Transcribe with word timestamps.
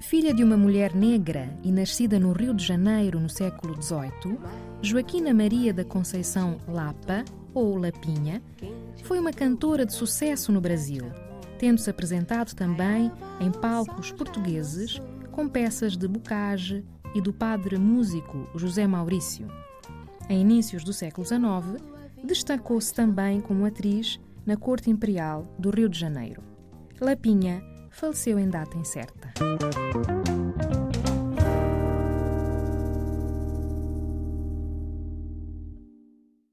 Filha 0.00 0.32
de 0.32 0.44
uma 0.44 0.56
mulher 0.56 0.94
negra 0.94 1.50
e 1.62 1.72
nascida 1.72 2.18
no 2.18 2.32
Rio 2.32 2.54
de 2.54 2.64
Janeiro 2.64 3.18
no 3.18 3.28
século 3.28 3.80
XVIII, 3.80 4.38
Joaquina 4.82 5.32
Maria 5.32 5.72
da 5.72 5.84
Conceição 5.84 6.58
Lapa, 6.68 7.24
ou 7.54 7.76
Lapinha, 7.76 8.42
foi 9.02 9.18
uma 9.18 9.32
cantora 9.32 9.86
de 9.86 9.94
sucesso 9.94 10.52
no 10.52 10.60
Brasil, 10.60 11.04
tendo-se 11.58 11.88
apresentado 11.88 12.54
também 12.54 13.10
em 13.40 13.50
palcos 13.50 14.12
portugueses 14.12 15.00
com 15.32 15.48
peças 15.48 15.96
de 15.96 16.06
Bocage 16.06 16.84
e 17.14 17.20
do 17.20 17.32
padre 17.32 17.78
músico 17.78 18.48
José 18.54 18.86
Maurício. 18.86 19.48
Em 20.28 20.40
inícios 20.40 20.84
do 20.84 20.92
século 20.92 21.26
XIX, 21.26 21.82
destacou-se 22.22 22.92
também 22.92 23.40
como 23.40 23.64
atriz 23.64 24.20
na 24.44 24.56
Corte 24.56 24.90
Imperial 24.90 25.46
do 25.58 25.70
Rio 25.70 25.88
de 25.88 25.98
Janeiro. 25.98 26.42
Lapinha 27.00 27.62
faleceu 27.96 28.38
em 28.38 28.48
data 28.48 28.76
incerta. 28.76 29.32